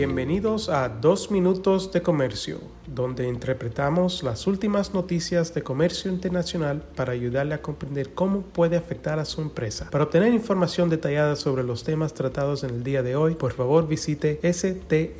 Bienvenidos 0.00 0.70
a 0.70 0.88
Dos 0.88 1.30
Minutos 1.30 1.92
de 1.92 2.00
Comercio, 2.00 2.58
donde 2.86 3.28
interpretamos 3.28 4.22
las 4.22 4.46
últimas 4.46 4.94
noticias 4.94 5.52
de 5.52 5.62
comercio 5.62 6.10
internacional 6.10 6.82
para 6.96 7.12
ayudarle 7.12 7.52
a 7.52 7.60
comprender 7.60 8.14
cómo 8.14 8.40
puede 8.40 8.78
afectar 8.78 9.18
a 9.18 9.26
su 9.26 9.42
empresa. 9.42 9.90
Para 9.90 10.04
obtener 10.04 10.32
información 10.32 10.88
detallada 10.88 11.36
sobre 11.36 11.64
los 11.64 11.84
temas 11.84 12.14
tratados 12.14 12.64
en 12.64 12.70
el 12.70 12.82
día 12.82 13.02
de 13.02 13.14
hoy, 13.14 13.34
por 13.34 13.52
favor 13.52 13.86
visite 13.86 14.40
strtrade.com. 14.42 15.10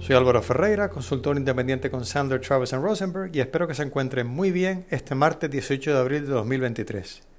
Soy 0.00 0.14
Álvaro 0.14 0.42
Ferreira, 0.42 0.90
consultor 0.90 1.38
independiente 1.38 1.90
con 1.90 2.04
Sandler, 2.04 2.42
Travis 2.42 2.72
Rosenberg 2.72 3.34
y 3.34 3.40
espero 3.40 3.66
que 3.66 3.74
se 3.74 3.84
encuentren 3.84 4.26
muy 4.26 4.50
bien 4.50 4.84
este 4.90 5.14
martes 5.14 5.50
18 5.50 5.94
de 5.94 5.98
abril 5.98 6.26
de 6.26 6.32
2023. 6.32 7.29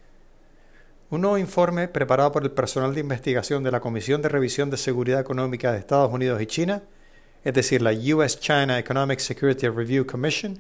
Un 1.12 1.20
nuevo 1.20 1.38
informe 1.38 1.90
preparado 1.90 2.32
por 2.32 2.44
el 2.44 2.52
personal 2.52 2.94
de 2.94 3.02
investigación 3.02 3.64
de 3.64 3.72
la 3.72 3.82
Comisión 3.82 4.22
de 4.22 4.30
Revisión 4.30 4.70
de 4.70 4.78
Seguridad 4.78 5.20
Económica 5.20 5.74
de 5.74 5.78
Estados 5.78 6.10
Unidos 6.10 6.42
y 6.42 6.46
China, 6.46 6.84
es 7.44 7.54
decir, 7.54 7.82
la 7.82 7.92
US 8.16 8.40
China 8.40 8.80
Economic 8.80 9.20
Security 9.20 9.68
Review 9.68 10.06
Commission, 10.06 10.58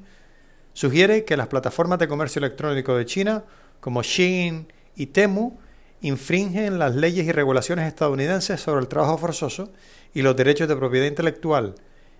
sugiere 0.73 1.23
que 1.23 1.37
las 1.37 1.47
plataformas 1.47 1.99
de 1.99 2.09
comercio 2.09 2.39
electrónico 2.39 2.97
de 2.97 3.05
China, 3.05 3.45
como 3.79 4.03
Shein 4.03 4.67
y 4.97 5.05
Temu, 5.05 5.57
infringen 6.01 6.79
las 6.79 6.95
leyes 6.95 7.25
y 7.25 7.31
regulaciones 7.31 7.87
estadounidenses 7.87 8.59
sobre 8.59 8.81
el 8.81 8.89
trabajo 8.89 9.17
forzoso 9.19 9.71
y 10.13 10.21
los 10.21 10.35
derechos 10.35 10.67
de 10.67 10.75
propiedad 10.75 11.07
intelectual 11.07 11.75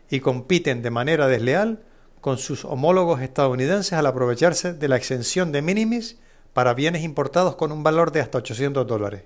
y 0.10 0.22
compiten 0.22 0.82
de 0.82 0.90
manera 0.90 1.28
desleal 1.28 1.84
con 2.22 2.38
sus 2.38 2.64
homólogos 2.64 3.20
estadounidenses 3.20 3.92
al 3.92 4.06
aprovecharse 4.06 4.72
de 4.72 4.88
la 4.88 4.96
exención 4.96 5.52
de 5.52 5.62
minimis 5.62 6.18
para 6.54 6.74
bienes 6.74 7.04
importados 7.04 7.56
con 7.56 7.72
un 7.72 7.84
valor 7.84 8.12
de 8.12 8.22
hasta 8.22 8.40
800 8.40 8.86
dólares. 8.86 9.24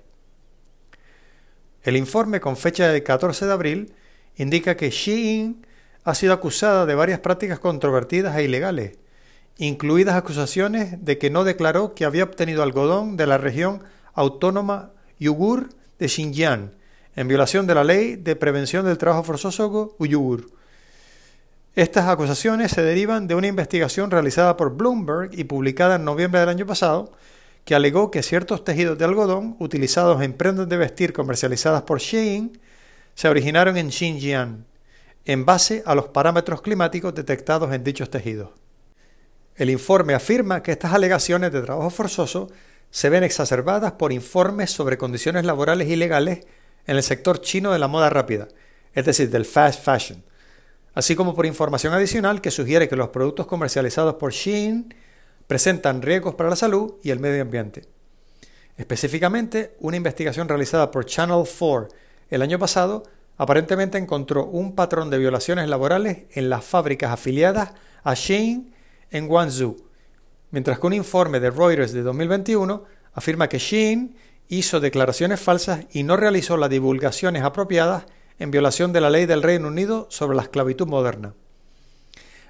El 1.82 1.96
informe 1.96 2.40
con 2.40 2.56
fecha 2.56 2.88
del 2.88 3.02
14 3.02 3.46
de 3.46 3.52
abril 3.52 3.94
indica 4.36 4.76
que 4.76 4.90
Shein 4.90 5.64
ha 6.04 6.14
sido 6.14 6.32
acusada 6.32 6.86
de 6.86 6.94
varias 6.94 7.20
prácticas 7.20 7.58
controvertidas 7.58 8.36
e 8.36 8.44
ilegales, 8.44 8.98
incluidas 9.56 10.16
acusaciones 10.16 11.04
de 11.04 11.18
que 11.18 11.30
no 11.30 11.44
declaró 11.44 11.94
que 11.94 12.04
había 12.04 12.24
obtenido 12.24 12.62
algodón 12.62 13.16
de 13.16 13.26
la 13.26 13.38
región 13.38 13.82
autónoma 14.14 14.92
Uyghur 15.20 15.70
de 15.98 16.08
Xinjiang, 16.08 16.72
en 17.16 17.28
violación 17.28 17.66
de 17.66 17.74
la 17.74 17.84
ley 17.84 18.16
de 18.16 18.36
prevención 18.36 18.84
del 18.84 18.98
trabajo 18.98 19.24
forzoso 19.24 19.94
Uyghur, 19.98 20.50
estas 21.76 22.08
acusaciones 22.08 22.72
se 22.72 22.82
derivan 22.82 23.26
de 23.26 23.34
una 23.34 23.48
investigación 23.48 24.10
realizada 24.10 24.56
por 24.56 24.74
Bloomberg 24.74 25.38
y 25.38 25.44
publicada 25.44 25.96
en 25.96 26.04
noviembre 26.04 26.40
del 26.40 26.48
año 26.48 26.64
pasado, 26.64 27.12
que 27.66 27.74
alegó 27.74 28.10
que 28.10 28.22
ciertos 28.22 28.64
tejidos 28.64 28.96
de 28.96 29.04
algodón 29.04 29.56
utilizados 29.58 30.22
en 30.22 30.32
prendas 30.32 30.70
de 30.70 30.78
vestir 30.78 31.12
comercializadas 31.12 31.82
por 31.82 32.00
Shein 32.00 32.58
se 33.14 33.28
originaron 33.28 33.76
en 33.76 33.92
Xinjiang, 33.92 34.64
en 35.26 35.44
base 35.44 35.82
a 35.84 35.94
los 35.94 36.08
parámetros 36.08 36.62
climáticos 36.62 37.14
detectados 37.14 37.70
en 37.74 37.84
dichos 37.84 38.08
tejidos. 38.08 38.50
El 39.54 39.68
informe 39.68 40.14
afirma 40.14 40.62
que 40.62 40.72
estas 40.72 40.94
alegaciones 40.94 41.52
de 41.52 41.60
trabajo 41.60 41.90
forzoso 41.90 42.48
se 42.90 43.10
ven 43.10 43.22
exacerbadas 43.22 43.92
por 43.92 44.12
informes 44.12 44.70
sobre 44.70 44.96
condiciones 44.96 45.44
laborales 45.44 45.90
ilegales 45.90 46.46
en 46.86 46.96
el 46.96 47.02
sector 47.02 47.42
chino 47.42 47.70
de 47.72 47.78
la 47.78 47.88
moda 47.88 48.08
rápida, 48.08 48.48
es 48.94 49.04
decir, 49.04 49.28
del 49.28 49.44
fast 49.44 49.84
fashion, 49.84 50.24
así 50.96 51.14
como 51.14 51.34
por 51.34 51.44
información 51.44 51.92
adicional 51.92 52.40
que 52.40 52.50
sugiere 52.50 52.88
que 52.88 52.96
los 52.96 53.10
productos 53.10 53.46
comercializados 53.46 54.14
por 54.14 54.32
Shein 54.32 54.94
presentan 55.46 56.00
riesgos 56.00 56.34
para 56.34 56.48
la 56.48 56.56
salud 56.56 56.94
y 57.02 57.10
el 57.10 57.20
medio 57.20 57.42
ambiente. 57.42 57.84
Específicamente, 58.78 59.76
una 59.80 59.98
investigación 59.98 60.48
realizada 60.48 60.90
por 60.90 61.04
Channel 61.04 61.44
4 61.46 61.88
el 62.30 62.40
año 62.40 62.58
pasado 62.58 63.02
aparentemente 63.36 63.98
encontró 63.98 64.46
un 64.46 64.74
patrón 64.74 65.10
de 65.10 65.18
violaciones 65.18 65.68
laborales 65.68 66.24
en 66.32 66.48
las 66.48 66.64
fábricas 66.64 67.12
afiliadas 67.12 67.72
a 68.02 68.14
Shein 68.14 68.72
en 69.10 69.28
Guangzhou, 69.28 69.76
mientras 70.50 70.78
que 70.78 70.86
un 70.86 70.94
informe 70.94 71.40
de 71.40 71.50
Reuters 71.50 71.92
de 71.92 72.02
2021 72.02 72.84
afirma 73.12 73.50
que 73.50 73.58
Shein 73.58 74.16
hizo 74.48 74.80
declaraciones 74.80 75.40
falsas 75.40 75.84
y 75.92 76.04
no 76.04 76.16
realizó 76.16 76.56
las 76.56 76.70
divulgaciones 76.70 77.42
apropiadas 77.42 78.06
en 78.38 78.50
violación 78.50 78.92
de 78.92 79.00
la 79.00 79.10
ley 79.10 79.26
del 79.26 79.42
Reino 79.42 79.68
Unido 79.68 80.06
sobre 80.10 80.36
la 80.36 80.42
esclavitud 80.42 80.86
moderna. 80.86 81.34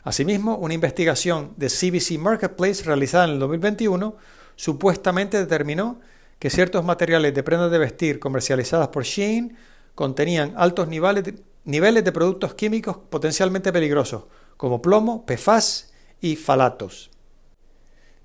Asimismo, 0.02 0.56
una 0.56 0.74
investigación 0.74 1.52
de 1.56 1.68
CBC 1.68 2.18
Marketplace 2.18 2.84
realizada 2.84 3.24
en 3.24 3.32
el 3.32 3.38
2021 3.38 4.16
supuestamente 4.54 5.38
determinó 5.38 6.00
que 6.38 6.50
ciertos 6.50 6.84
materiales 6.84 7.34
de 7.34 7.42
prendas 7.42 7.70
de 7.70 7.78
vestir 7.78 8.18
comercializadas 8.18 8.88
por 8.88 9.04
Shein 9.04 9.56
contenían 9.94 10.54
altos 10.56 10.88
niveles 10.88 11.24
de, 11.24 11.34
niveles 11.64 12.04
de 12.04 12.12
productos 12.12 12.54
químicos 12.54 12.96
potencialmente 13.10 13.72
peligrosos, 13.72 14.24
como 14.56 14.80
plomo, 14.80 15.26
PFAS 15.26 15.92
y 16.20 16.36
falatos. 16.36 17.10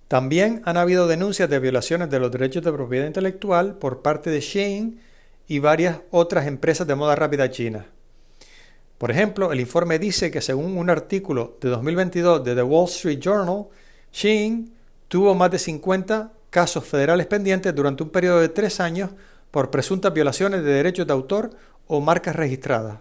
También 0.07 0.61
han 0.65 0.77
habido 0.77 1.07
denuncias 1.07 1.49
de 1.49 1.59
violaciones 1.59 2.09
de 2.09 2.19
los 2.19 2.31
derechos 2.31 2.63
de 2.63 2.73
propiedad 2.73 3.07
intelectual 3.07 3.75
por 3.77 4.01
parte 4.01 4.29
de 4.29 4.41
Shein 4.41 5.01
y 5.47 5.59
varias 5.59 5.99
otras 6.11 6.47
empresas 6.47 6.87
de 6.87 6.95
moda 6.95 7.15
rápida 7.15 7.49
chinas. 7.49 7.85
Por 8.97 9.09
ejemplo, 9.09 9.51
el 9.51 9.59
informe 9.59 9.97
dice 9.97 10.29
que 10.29 10.41
según 10.41 10.77
un 10.77 10.89
artículo 10.89 11.57
de 11.59 11.69
2022 11.69 12.43
de 12.43 12.55
The 12.55 12.63
Wall 12.63 12.85
Street 12.85 13.19
Journal, 13.19 13.65
Shein 14.13 14.73
tuvo 15.07 15.33
más 15.33 15.49
de 15.51 15.59
50 15.59 16.31
casos 16.51 16.85
federales 16.85 17.25
pendientes 17.25 17.73
durante 17.73 18.03
un 18.03 18.09
periodo 18.09 18.39
de 18.39 18.49
tres 18.49 18.79
años 18.79 19.09
por 19.49 19.71
presuntas 19.71 20.13
violaciones 20.13 20.63
de 20.63 20.71
derechos 20.71 21.07
de 21.07 21.13
autor 21.13 21.49
o 21.87 21.99
marcas 21.99 22.35
registradas. 22.35 22.99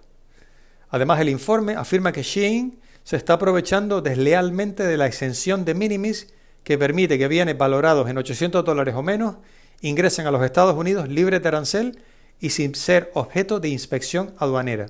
Además, 0.89 1.21
el 1.21 1.29
informe 1.29 1.75
afirma 1.75 2.13
que 2.13 2.23
Shein 2.23 2.79
se 3.05 3.17
está 3.17 3.35
aprovechando 3.35 4.01
deslealmente 4.01 4.85
de 4.85 4.97
la 4.97 5.07
exención 5.07 5.65
de 5.65 5.75
minimis 5.75 6.33
que 6.65 6.79
permite 6.79 7.19
que 7.19 7.29
bienes 7.29 7.57
valorados 7.57 8.09
en 8.09 8.19
800 8.19 8.65
dólares 8.65 8.95
o 8.95 9.03
menos 9.03 9.37
ingresen 9.81 10.27
a 10.27 10.31
los 10.31 10.43
Estados 10.43 10.77
Unidos 10.77 11.09
libres 11.09 11.43
de 11.43 11.49
arancel 11.49 11.99
y 12.41 12.51
sin 12.51 12.75
ser 12.75 13.11
objeto 13.15 13.61
de 13.61 13.69
inspección 13.69 14.35
aduanera. 14.39 14.87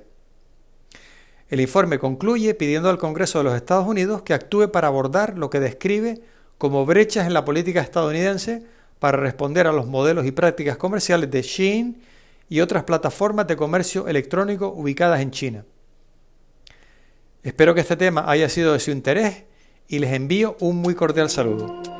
El 1.48 1.60
informe 1.60 1.98
concluye 1.98 2.54
pidiendo 2.54 2.88
al 2.88 2.98
Congreso 2.98 3.38
de 3.38 3.44
los 3.44 3.54
Estados 3.54 3.86
Unidos 3.86 4.22
que 4.22 4.34
actúe 4.34 4.70
para 4.70 4.86
abordar 4.86 5.36
lo 5.36 5.50
que 5.50 5.58
describe 5.58 6.22
como 6.58 6.86
brechas 6.86 7.26
en 7.26 7.34
la 7.34 7.44
política 7.44 7.80
estadounidense 7.80 8.64
para 9.00 9.18
responder 9.18 9.66
a 9.66 9.72
los 9.72 9.86
modelos 9.86 10.26
y 10.26 10.30
prácticas 10.30 10.76
comerciales 10.76 11.30
de 11.30 11.42
Shein 11.42 12.02
y 12.48 12.60
otras 12.60 12.84
plataformas 12.84 13.48
de 13.48 13.56
comercio 13.56 14.06
electrónico 14.06 14.68
ubicadas 14.68 15.20
en 15.20 15.32
China. 15.32 15.64
Espero 17.42 17.74
que 17.74 17.80
este 17.80 17.96
tema 17.96 18.30
haya 18.30 18.48
sido 18.48 18.74
de 18.74 18.80
su 18.80 18.90
interés 18.90 19.44
y 19.88 19.98
les 19.98 20.12
envío 20.12 20.56
un 20.60 20.76
muy 20.76 20.94
cordial 20.94 21.30
saludo. 21.30 21.99